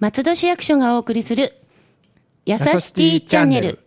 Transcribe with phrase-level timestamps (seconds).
[0.00, 1.52] 松戸市役所がお送りする、
[2.46, 3.78] やさしティチャンネル。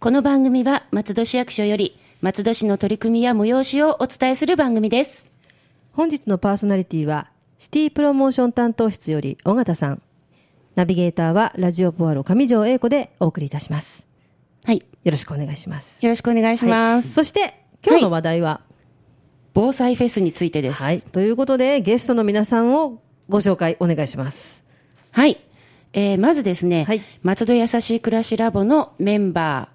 [0.00, 5.30] この番組は松戸市役所より、松戸市の取り組みや催しをお伝えする番組です。
[5.92, 7.28] 本日のパーソナリティは、
[7.58, 10.00] シティプロモーション担当室より尾形さん。
[10.74, 14.06] ナビゲーターはラジオポアロ上条英子でお送りいたします。
[14.64, 14.82] はい。
[15.04, 15.98] よろしくお願いします。
[16.00, 17.04] よろしくお願いします。
[17.04, 18.62] はいそして、今日の話題は、
[19.54, 20.82] 防災フェスについてです。
[20.82, 21.00] はい。
[21.00, 24.64] ということで、ゲストの皆さんをご紹介お願いします。
[25.12, 25.40] はい。
[25.92, 29.68] えー、まずですね、はい松戸やさしい暮らしラボのメンバ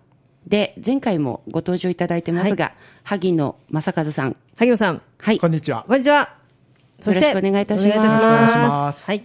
[0.45, 2.73] ーで、前回もご登場いただいてますが、
[3.03, 4.35] 萩野正和さん。
[4.57, 5.39] 萩野さん、はい。
[5.39, 5.85] こんにちは。
[5.87, 6.35] こんにちは。
[6.99, 9.23] そして、よろしくお願いいたしますお願いいたしよろしくお願いしますはい。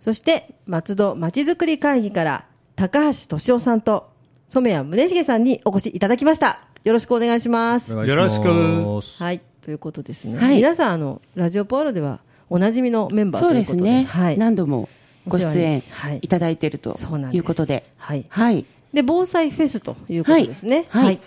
[0.00, 4.08] そして、松戸まちづくり会議から、高橋俊夫さんと、
[4.48, 6.60] 染谷宗重さんにお越しいただきました。
[6.84, 7.92] よろしくお願いします。
[7.92, 9.22] よろしく。
[9.22, 9.42] はい。
[9.68, 10.38] ということですね。
[10.38, 13.82] はい皆さん、あの、ラジオポールでは、おなじみのメンバーということで。
[13.82, 14.04] ね。
[14.04, 14.38] はい。
[14.38, 14.88] 何度も
[15.26, 16.96] ご出演はいいただいていると
[17.34, 17.84] いうことで。
[17.98, 18.64] はいはい。
[18.94, 20.86] で、防災フェスということですね。
[20.88, 21.20] はいはい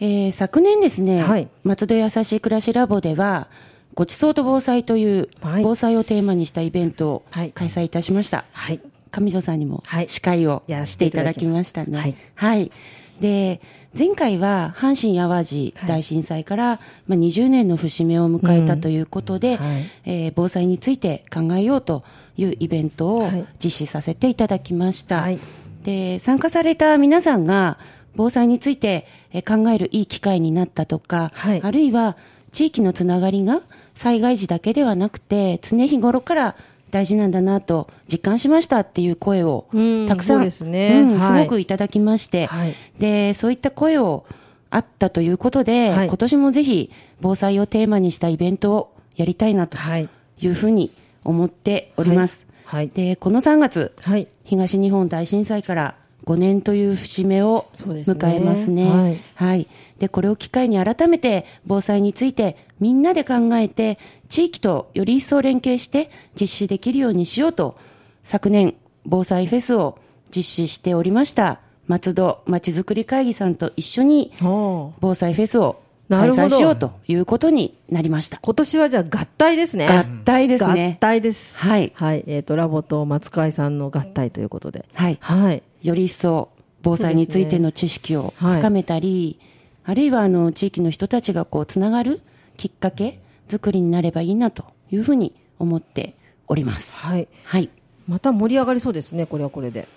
[0.00, 3.46] えー昨年ですね、はい松戸やさしい暮らしラボでは、
[3.94, 8.46] ごちそうと防災というはい防災をテーマにしたイベントをはい開催いたしました。
[8.50, 8.80] はい。
[9.12, 12.16] 上条さんにもはい司会をやらせしてていただきましたね。
[12.34, 12.72] ははいい。
[13.20, 13.60] で、
[13.96, 19.82] 前回は阪神淡路大震災から、まあ、20年の節目を迎えたということで、うんはい。
[20.06, 22.04] えー防災について考えようと
[22.36, 23.46] いうイベントをはい。
[23.62, 25.20] 実施させていただきました。
[25.22, 25.38] はい。
[25.84, 27.78] で、参加された皆さんが
[28.16, 31.60] 防災についてえー考えるいい機会になったとか、はい。
[31.62, 32.16] あるいは
[32.52, 33.62] 地域のつながりが
[33.94, 36.56] 災害時だけではなくて常日頃から
[36.90, 44.24] 大事なんだなと実感しましたっていう声をうんたくさん、すねうんはいすごくいただきまして、はいで、そういった声を
[44.70, 50.08] あったということで、はい今年もぜひ防災をテーマにしたイベントをやりたいなとはい。
[50.42, 50.90] いうふうに
[51.22, 52.46] 思っております。
[52.64, 52.88] はい。
[52.88, 54.26] で、この3月、はい。
[54.44, 59.18] 東日本大震災から5年という節目をそうですね迎えますね。
[59.34, 59.66] はい
[60.00, 67.76] で、これを機会に改めて防災についてみんなで考えて、地域とより一層連携して実施できるようにしようと、
[68.24, 68.74] 昨年、
[69.04, 69.98] 防災フェスを
[70.34, 78.38] 実施しておりました、松戸まちづくり会議さんと一緒に防災フェスを開催しようということになりました。
[78.40, 79.86] 今年はじゃあ合体ですね。
[79.86, 81.58] 合体ですね合体です。
[81.58, 82.24] はいはい。
[82.26, 84.86] えっ、と、ラボと松海さんの合体ということで。
[84.94, 85.18] はい。
[85.20, 85.62] はい。
[85.82, 86.48] より一層
[86.82, 89.38] 防災についての知識を深めたり、
[89.84, 92.20] あるいはあの地域の人たちがこうつながる
[92.56, 96.14] きっかけ作りになればいいなというふうに思って
[96.46, 96.96] おります。
[96.96, 97.28] はい。
[97.44, 97.70] はい。
[98.06, 99.88] また盛り上がりそうですね、これはこれで。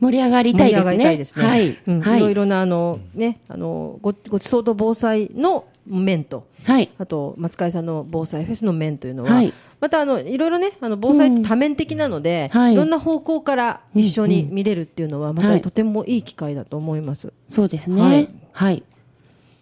[0.00, 0.84] 盛り上がりたいですね。
[0.84, 1.44] 盛り上がりたいですね。
[1.44, 1.78] はい。
[1.86, 2.20] うんはいい。
[2.22, 6.90] ろいろな、あの、ね、あの、ご、ごちそうと防災の面と、はい。
[6.98, 17.32] あと、松海さんの防災フェスの面というのは、はいまた、あの、いろいろね、あの、防災って多面的なので、うんはいいろんな方向から一緒に見れるっていうのは、まはいたとてもいい機会だと思います。
[17.50, 18.00] そうですね。
[18.00, 18.08] は
[18.52, 18.82] はいい。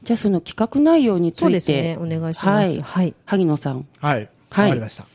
[0.04, 2.00] じゃあその企画内容につそういですねて、。
[2.00, 2.46] お願いします。
[2.46, 2.80] はい。
[2.80, 3.14] はい。
[3.24, 3.86] 萩野さん。
[4.00, 4.22] はい。
[4.22, 5.06] わはいかりました。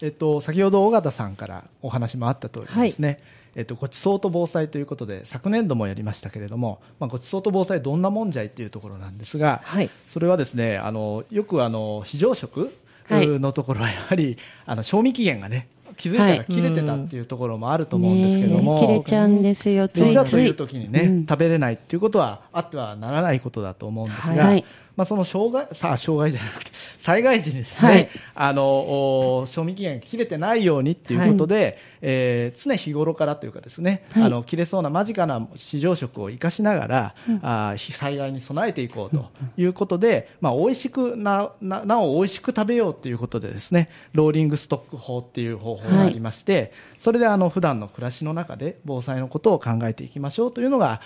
[0.00, 3.18] えっと、先ほど尾形さんからお話もあった通りですね。
[3.54, 9.90] えっと、ごちそうと防災ということで、昨年度もやりましたけれども、まあ、ごちそうと防災どんなもんじゃいっていうところなんですが、はい。
[10.06, 12.72] それはですね、あの、よくあの、非常食
[13.08, 13.26] はい。
[13.26, 14.36] のところはやはり、
[14.66, 20.30] あの、賞味期限がね、気づいたら切れてたっていうところもあると思うんですけども、ねえ切れちゃうんですよ、ついつい。
[20.30, 21.26] という時にね、うん。
[21.26, 24.64] 食べれないっていうことはあってはならないことだと思うんですが、はい
[24.98, 28.08] まあ、その障害さあ障害じゃなくて 災害時にですね、はい。
[28.34, 34.22] あのお賞味期限が切れてないようにっていうことで、えー常日頃からというかですね、はい。
[34.24, 51.00] あの切れそうな間近な市場食を生かしながら、あー災害に備えていこうということで、まあ、美味しくなななお美味しく食べようということでですねローリングストック法っていう方法がありまして、それであの普段の暮らしの中で防災のことを考えていきましょうというのが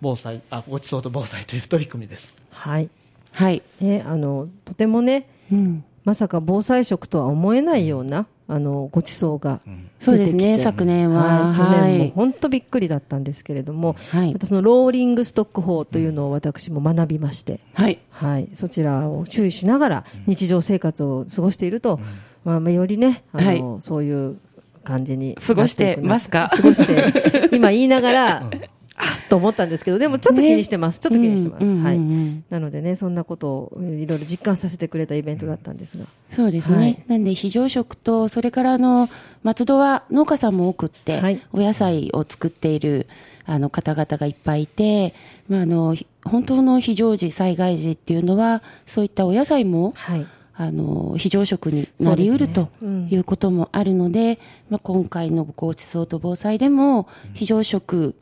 [0.00, 2.36] 防災あごちそうと防災という取り組みです。
[2.50, 2.88] はい。
[3.36, 3.62] はい。
[3.82, 5.84] ね、あの、とてもね、うん。
[6.04, 9.60] まさか防災食とは思えないような、あの、ごちそうが
[9.98, 10.62] そうですね、出てきて。
[10.62, 11.52] 昨年は。
[11.52, 12.12] はい、去年もはい。
[12.14, 14.32] 本当びっくりだったんですけれども、はい。
[14.32, 17.98] またそのローリングストック法というのを私も学びまして、はい。
[18.10, 22.00] はい、そちらを注意しながら日常生活を過ごしていると、
[22.44, 24.38] まあまあ、よりね、あの、そういう
[24.84, 26.48] 感じに過ごしてますか？
[26.48, 28.50] 過ごして、今言いながら、
[28.98, 31.00] あっと思ったんですけど、でもちょっと気にしてます。
[31.00, 31.64] ちょっと気にしてます。
[31.64, 32.42] うんうんうんうんはい。
[32.50, 36.04] なのでね、そんなことをえーいろいろ実感させてくれたイベントだったんですが。
[36.30, 36.76] そうですね。
[36.76, 39.08] はいなんで、非常食と、それからあの、
[39.42, 43.06] 松戸は農家さんも多くって、はいお野菜を作っている、
[43.44, 45.14] あの、方々がいっぱいいて、
[45.48, 50.26] まあ、あの、ひ本当の非常時、災害時っていうのは、そういったお野菜も、はい。
[50.58, 52.70] あの非常食になりうると
[53.10, 54.38] いうこともあるので、
[54.70, 58.14] まあ、今回のごちそうと防災でも非常食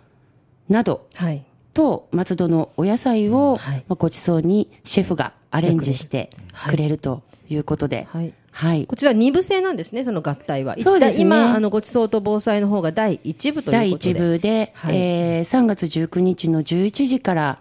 [0.69, 1.45] などはい。
[1.75, 3.59] と松戸のお野菜を、
[3.89, 8.33] ごちそうにシェフがアレンジしてはいくれるということで、はい。
[8.53, 10.77] はい、こちら二部制なんですね、その合体は。
[10.81, 14.15] そうですね一旦今、あの、ごちそうと防災の方が第一部という第ことで。
[14.15, 17.59] 1部で、はいえー3月19日の11時から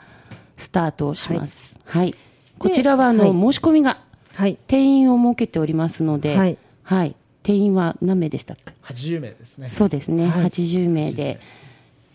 [0.58, 1.76] スタートをします。
[1.86, 2.16] はい。
[2.60, 3.98] こちらは、あの、はい申し込みが
[4.36, 4.58] はい。
[4.68, 6.58] 定員を設けておりますので、はい。
[6.84, 7.16] はい。
[7.42, 9.70] 定員は何名でしたっけ？80名ですね。
[9.72, 10.28] そうですね。
[10.28, 11.40] はい80名で、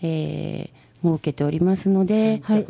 [0.02, 2.66] えー設けておりますので、はい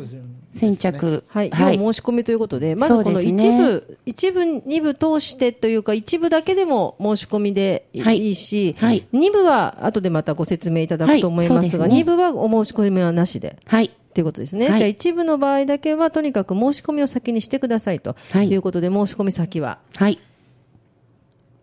[0.55, 1.77] 先ね着、はい、はい。
[1.77, 13.57] 要申し込みということで、まずこの一ね部、一部、二部通してというか、一部だけでも申し込みでい,、はいいし、はい二部は後でまたご説明いただくと思いますが、はいそうですね二部はお申し込みはなしで。
[13.65, 13.91] はい。
[14.13, 14.69] ということですね。
[14.69, 19.77] はいじゃあ一部の場合だけは、とにかく申し込みを先にしてくださいとはいいうことで、申し込み先は。
[19.95, 20.19] はい。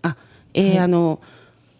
[0.03, 0.17] あ、
[0.55, 1.21] えーあの、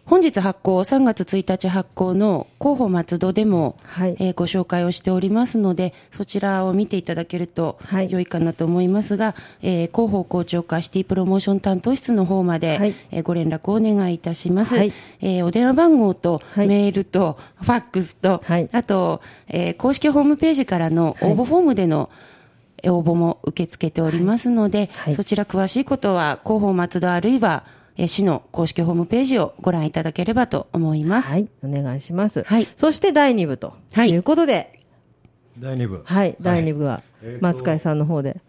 [0.09, 4.15] 本日発行、3月1日発行の広報松戸でも、はい。
[4.21, 8.09] えーご紹介をしておりますので、そちらを見ていただけるとはい。
[8.09, 12.95] 良いかなと思いますが、えー広報校長課シティプロモーション担当室の方まで、はい。
[13.11, 14.75] えーご連絡をお願いいたします。
[14.77, 14.93] はい。
[15.19, 16.67] えーお電話番号と、はい。
[16.69, 18.69] メールと、ファックスと、はい。
[18.71, 19.19] あと、
[19.49, 25.13] えー公式ホームページからの応募フォームでの、えー応募も受け付けておりますので、はい。
[25.15, 27.65] そちら詳しいことは広報松戸あるいは、
[27.97, 31.27] えー市の公式ホームページをご覧いただければと思います。
[31.29, 32.43] はい、お願いします。
[32.43, 34.79] はいそして第二部とはいいうことで、
[35.59, 36.01] 第2部。
[36.05, 37.01] はい、第二部は
[37.41, 38.39] 松海さんの方で。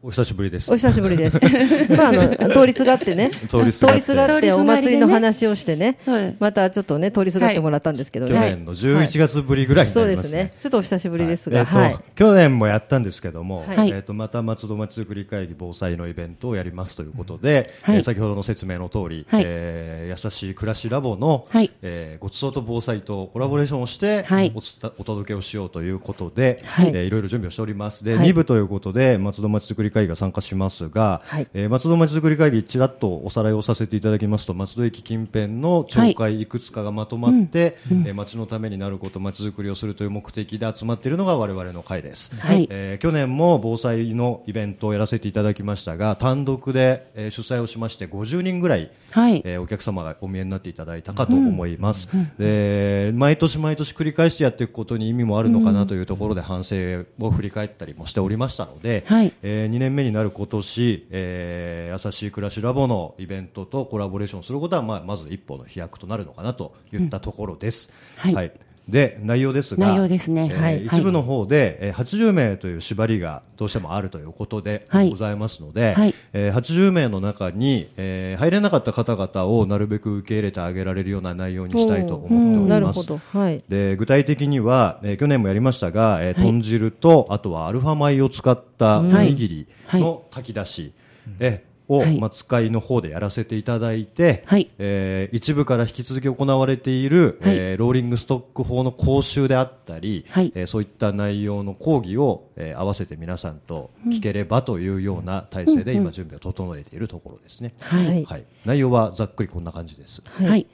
[0.00, 0.76] お久しぶりですお。
[0.76, 1.40] 久しぶりです。
[1.92, 3.30] まあ、あの、通りすがってね。
[3.48, 5.98] 通りすがって通りすがってお祭りの話をしてね。
[6.38, 8.56] またちょっとね、通りすがってもらったんですけど去ね。
[8.56, 10.22] 年の11月ぶりぐらいになりますね。
[10.22, 10.52] そうですね。
[10.56, 11.66] ちょっとお久しぶりですが。
[12.14, 28.04] 去年もやったんですけども、はいえっとまた松戸まちづくり会議防災のイベントをやりますということで、はいえー先ほどの説明の通り、はいえー優しい暮らしラボの、はいえーごちそうと防災とコラボレーションをして、はいおつたお届けをしようということで、はいいえーいろいろ準備をしております。
[28.04, 31.46] で、はい2部ということで松戸まちづくり会議が参加しますが、はい。
[31.54, 36.46] えー松戸まちづくり会議ちらっとおさらいをさせていただきますと松戸駅近辺の町会い。
[36.46, 42.30] くつかがまとまって、えー町のためになること町づくりをするという目的で集まっているのが我々の会です。
[42.38, 42.66] はい。
[42.70, 49.42] えー去年も防災のイベントをやらせていただきましたが単独で、えー主催をしまして50人ぐらい、はい。
[49.44, 52.08] えーお客様がお見えになっていただいたかと思います、
[52.38, 56.76] で毎年毎年繰り返してやっていくことに意味もあるのかなというところで反省
[57.20, 59.32] を振り返ったりもしておりましたので、はい。
[59.42, 67.90] え2年目になる今年、えー優しい暮らしラボのイベントとコラボレーションすることは、まあ、まず一歩の飛躍となるのかなといったところです。
[68.16, 68.52] はい
[68.88, 70.48] で内容ですが内容ですね。
[70.50, 75.10] えーはい一部の方で、えー80名という縛りがどうしてもあるということではい。
[75.10, 76.14] ございますので、はい。
[76.32, 82.68] えー80名の中に、えー入れなかった方々をなるべく受け入れてあげられるような内容にしたいと思っております。
[82.68, 83.18] なるほど。
[83.18, 83.62] はい。
[83.68, 86.46] で具体的には、えー去年もやりましたが、えーはい。
[86.46, 90.92] 豚汁とあとはアルファ米を使ったおにぎりはいの炊き出し、
[91.40, 92.20] えーを、はい。
[92.20, 94.70] まあ、使いの方でやらせていただいて、はい。
[94.78, 97.56] えー一部から引き続き行われている、はい。
[97.56, 100.52] えーローリングストック法の講習であったり、はい。
[100.54, 107.72] えーそういった内容の講義を、えー合わせて皆さんと聞ければというような体制で今準備を整えているところですね。
[107.80, 108.24] はい。
[108.24, 110.22] はい、内容はざっくりこんな感じです。
[110.30, 110.66] はい。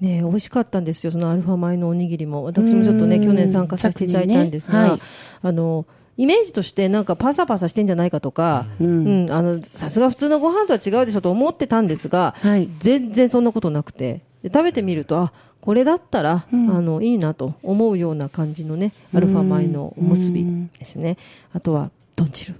[0.00, 2.42] ねえ美味しかったんですよ、そのアルファ米のおにぎりも。
[2.42, 3.24] 私もちょっとね、うん。
[3.24, 4.90] 去年参加させていただいたんですが、ね。
[4.90, 5.00] はい。
[5.42, 20.44] あの、イメージとしてなんかパサパサしてんじゃないかとか、ううんん、あの、さすが普通のご飯とは違うでしょと思ってたんですが、はい全然そんなことなくて、で食べてみると、あ、これだったら、うんあの、いいなと思うような感じのね、アルファ米のおむすび
[20.78, 21.16] ですね。
[21.52, 22.54] あとは、豚汁。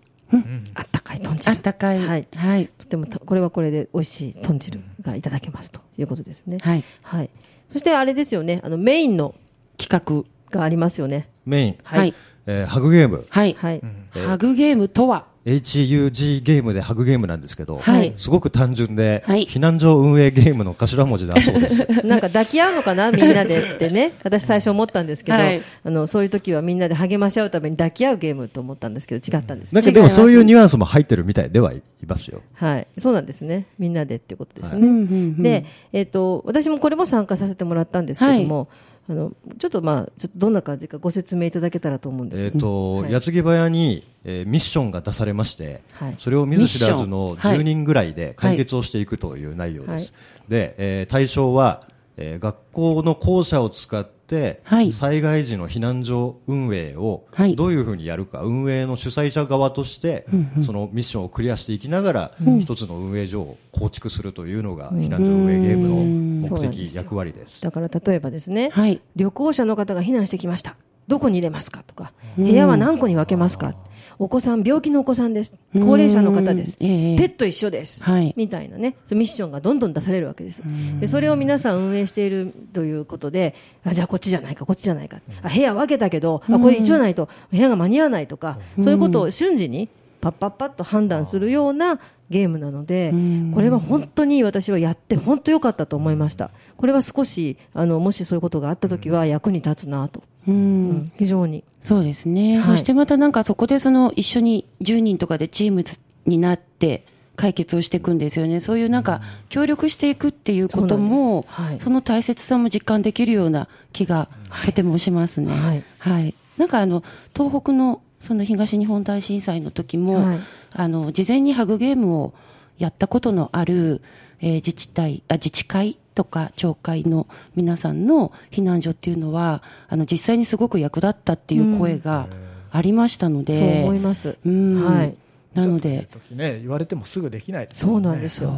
[0.74, 1.50] あったかい豚汁。
[1.50, 1.98] あったかい。
[1.98, 2.26] はい。
[2.34, 2.68] はい。
[2.78, 6.58] とてもた、これはこれで美味しい豚汁がいただけますということですね。
[6.60, 6.84] はい。
[7.02, 7.30] はい。
[7.72, 9.34] そしてあれですよね、あのメインの
[9.76, 10.34] 企画。
[10.54, 11.28] がありますよね。
[11.44, 12.14] メイン、はい。
[12.46, 13.56] えーハグゲーム、はい。
[13.58, 13.82] はい。
[14.12, 21.86] ハグゲームとは？HUG ゲームでハグゲームなんですけど、はいすごく単純で、はい避難所運営ゲームの頭文字だそうです。
[22.04, 29.80] なんか抱き合うのかな、みんなでってね、私最初思ったんですけど、はいあのそういう時はみんなで励まし合うために抱き合うゲームと思ったんですけど、違ったんですね。
[29.80, 32.42] なんかでもそういうニュアンスも入ってるみたいではいますよ。
[32.54, 33.66] はい、そうなんですね。
[33.78, 34.80] みんなでってことですね。
[34.80, 34.94] うんうんう
[35.40, 38.68] んで、えっ、と、私もこれも参加させてもらったんですけども、
[39.08, 42.44] あの、ちょっとまあ、ちょっとどんな感じかご説明いただけたらと思うんです。
[42.44, 43.12] えっ、と、はい。
[43.12, 46.14] 矢継ぎ早に、えーミッションが出されまして、はい。
[46.18, 47.52] それを見ず知らずのミッション。
[47.52, 47.58] はい。
[47.60, 50.14] 10人ぐらいで解決をしていくという内容です。
[50.48, 51.80] で、えー対象は、
[52.16, 54.92] えー学校の校舎を使っって、はい。
[54.92, 57.54] 災害時の避難所運営をはい。
[57.54, 60.26] どういうふうにやるか、運営の主催者側として、
[60.62, 62.30] そのミッションをクリアしていきながら、
[62.60, 67.62] 一つの運営所を構築するというのが、避難所運営ゲームの目的、役割です。
[67.62, 69.00] だから例えばですね、はい。
[69.14, 70.76] 旅行者の方が避難してきました。
[71.06, 73.74] どこに入れますかとか、部屋は何個に分けますか、
[74.18, 75.54] お子さん、病気のお子さんです。
[75.74, 76.76] 高齢者の方です。
[76.80, 78.02] うんええペット一緒です。
[78.02, 80.62] はいみたいなね、そうミッションがどんどん出されるわけです。
[81.00, 83.54] で、それを皆さん運営しているということで、
[83.84, 85.18] あ、じゃあこっちじゃないか、こっちじゃないか。
[85.42, 89.88] あ、部屋分けたけど、あ、これ一緒ないと部屋が間に合わないとか、そういうことを瞬時に
[90.20, 93.12] パッパッパッと判断するようなゲームなので、
[93.52, 96.50] これは本当に私はやって本当良かったと思いました。
[96.76, 100.22] これは少し、あの、もしそういうことがあった時は役に立つなと。
[100.46, 100.54] うん。
[100.54, 101.12] うん。
[101.16, 101.64] 非常に。
[101.80, 102.64] そうですね、はい。
[102.64, 105.84] そしてまたなんかそこでその一緒に10人とかでチーム
[106.26, 107.04] になって
[107.36, 108.60] 解決をしていくんですよね。
[108.60, 111.80] そういうなんか協力していくっていうことも、そはい。
[111.80, 114.28] その大切さも実感できるような気が
[114.64, 115.52] とてもしますね。
[115.52, 115.84] はい。
[115.98, 116.34] はい。
[116.56, 117.02] なんかあの、
[117.36, 120.40] 東北のその東日本大震災の時も、はい。
[120.72, 122.34] あの、事前にハグゲームを
[122.78, 124.02] やったことのある、
[124.40, 132.28] えー自治体、あ、自治会とか町会の皆さんの避難所っていうのは、あの、実際にすごく役立ったっていう声が
[132.70, 134.36] ありましたので、そう思います。
[134.44, 135.16] うんはい。
[135.54, 138.52] なので、時ね言われてもすぐできないですそうなんですよ。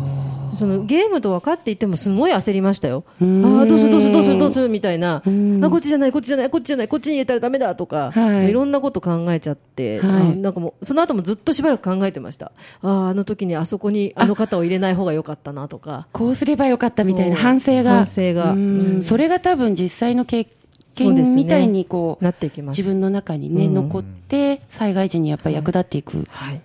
[0.54, 3.04] そのゲームと分かっていてもすごい焦りましたよ。
[3.20, 5.22] あんあ、どうするどうするどうするどうするみたいな。
[5.26, 12.52] あ、んこっちじゃない、こっちじゃない、こっちじゃない、こっちに入れたらダメだとか、はいいろんなこと考えちゃって、はいあなんかもう、その後もずっとしばらく考えてました。
[12.82, 16.06] ああ、あの時にあそこにあの方を入れない方が良かったなとか。
[16.12, 17.96] こうすればよかったみたいな反省が。
[17.96, 18.54] 反省が
[19.02, 20.46] それが多分実際の経
[20.94, 22.78] 験みたいにこう、なっていきます。
[22.78, 26.60] 自分の中にね、うん残って、災害時にやっぱり役立っていくはい。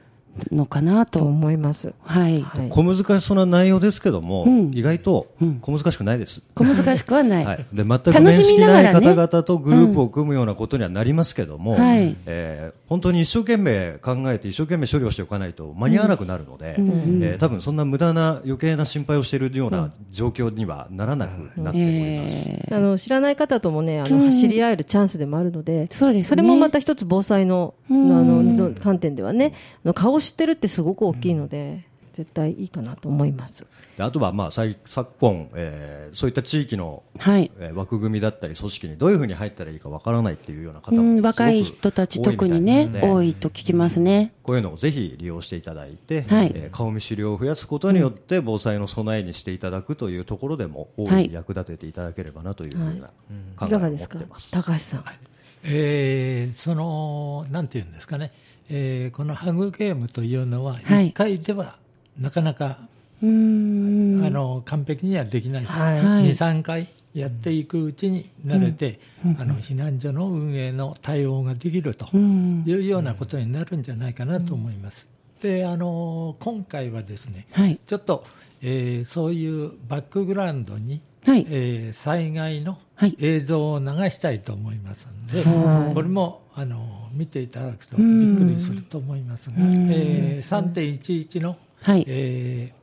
[0.52, 1.26] のかなとと。
[1.26, 1.94] 思います。
[2.04, 2.42] はい。
[2.42, 2.70] はい。
[2.70, 6.42] 小難しそうな内容ですけども、うん意外とうん小難しくないです。
[6.56, 7.46] 小難しくはない。
[7.46, 22.50] はい、で全く楽しみ面識ながらねない方々とグループを組むようなことにはなりますけども、はいえー本当に一生懸命考えて一生懸命処理をしておかないと間に合わなくなるので、うんえー多分そんな無駄な余計な心配をしているような状況にはならなくなっております。
[22.50, 29.54] えあの知らない方ともね、あの走り合えるチャンスでもあるので、そうですねそれもまた一つ防災の,、うんあのの観点ではね、
[29.86, 33.66] あの顔を知ってるってすごく大きいので、絶対いいかなと思います。
[33.96, 37.50] であとは、まあ、最昨今、えーそういった地域の、ーはい。
[37.58, 44.34] えー枠組みだったり組織にどういうふうに入ったらいいかわからないっていうような方うん、も若い人たち特にね、多いと聞きますね。
[44.44, 53.10] こういうのをぜひ利用していただいて、はいえー顔見知りを増やすことによって防災の備えにしていただくというところでも大いはいに役立てていただければなというふうな
[53.56, 54.20] 考いえを持っかがですか？
[54.20, 54.52] てます。
[54.52, 55.06] 高橋さん。
[55.64, 58.32] えーその、なんていうんですかね、
[58.74, 61.76] えーこのハグゲームというのは、はい1回では
[62.18, 62.80] なかなか、
[63.22, 63.30] うー
[64.22, 64.26] ん。
[64.26, 69.00] あの完璧にはできないと、はいはい2、3回やっていくうちに慣れて、
[69.38, 72.64] あの避難所の運営の対応ができるとうん。
[72.66, 75.08] いうようなことになるんじゃないかなと思います。
[75.42, 77.78] であの今回はですね、はい。
[77.86, 78.24] ちょっと、
[78.62, 81.46] えーそういうバックグラウンドに、はい。
[81.50, 92.06] えー災害のはい映像を流したいと思いますので、はいこれもあの見ていただくとうんびっくりすると思いますが、うんえー3.11の、はい。
[92.08, 92.82] えー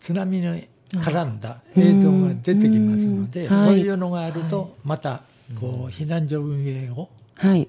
[0.00, 5.22] 津波に絡んだ映像が出てきますので、うんはいそういうのがあると、また
[5.60, 7.68] こう避難所運営をはい。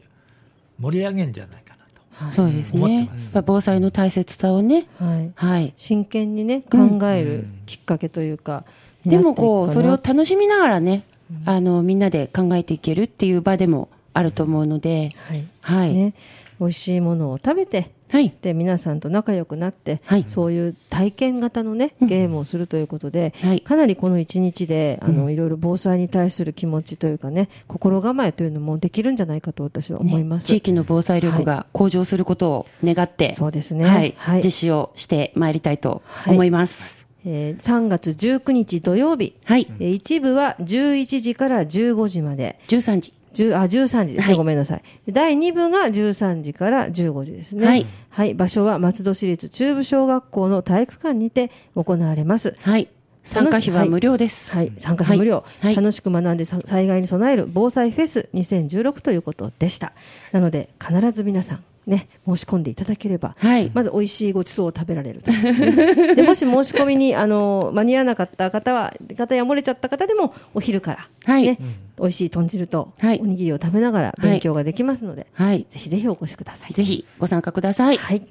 [0.79, 1.75] 盛り上げるんじゃないか
[2.19, 2.35] なと。
[2.35, 3.17] そうですね思ってま。
[3.17, 5.31] すやっぱ防災の大切さをね、はい。
[5.35, 5.73] はい。
[5.77, 8.65] 真剣にね、考えるきっかけというか、
[9.05, 11.03] でもこう、それを楽しみながらね、
[11.45, 15.45] あの、みんなで考えていけるっていう場でもあると思うので、なはい。
[15.61, 15.93] はい。
[15.93, 16.13] ね。
[16.59, 18.31] 美味しいものを食べて、はい。
[18.43, 34.13] で皆さんと仲良くなって、はいそういう体験型のねゲームをするということで、はいかなりこの一日であの、いろいろ防災に対する気持ちというかね心構えというのもできるんじゃないかと私は思います、地域の防災力が向上することを願って、そうですねはい。
[34.15, 37.02] はい実施をしてまいりたいと思います。
[37.25, 39.71] えー3月19日土曜日、はい。
[39.79, 43.13] えー一部は11時から15時まで13時。
[43.33, 44.83] 10あ13時ですね、はいごめんなさい。
[45.05, 47.87] で第2部が13時から15時ですね。
[48.09, 52.53] はい場所は松戸市立中部小学校の体育館にて行われます。
[52.61, 52.87] はい。
[53.23, 54.51] 参加費は無料です。
[54.53, 59.93] はい、参加費無料、はいはい楽しく学んでさ災害に備える防災フェス2016ということでした。
[60.31, 65.31] なので、必ず皆さん、ね、申し込んでいただければ、はいまず美味しいごちそうを食べられると。
[66.15, 71.57] でもし申し込みにあの間に合わなかった方は、方や漏れちゃった方でも、お昼から、はいね
[71.99, 75.65] 美味しい豚汁とはいおにぎりを食べながら勉強ができますので、はい。
[75.69, 76.73] ぜひぜひお越しください。
[76.73, 77.97] ぜひご参加ください。
[77.97, 78.25] はい。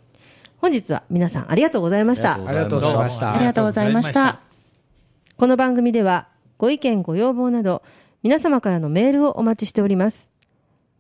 [0.59, 2.35] 本日は皆さんありがとうございました。
[2.35, 4.41] あありがとうございましたありがとうございました。
[5.37, 7.83] この番組ではご意見ご要望など
[8.23, 10.31] 皆様からのメールをお待ちしております。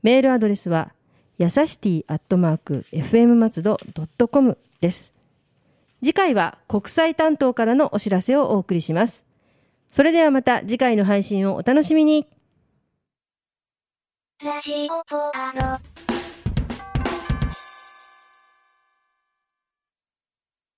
[0.03, 0.93] メールアドレスは、
[1.39, 3.79] やさしティアットマーク FM 松戸
[4.29, 5.13] .com です。
[6.03, 9.25] 次回は国際担当からのお知らせをお送りします。
[9.89, 12.27] それではまた次回の配信をお楽しみに。
[14.43, 16.12] ラジオポアド。